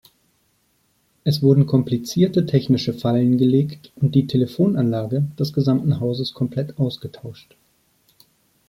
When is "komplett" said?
6.33-6.79